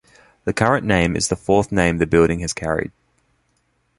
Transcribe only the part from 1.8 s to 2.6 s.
the building has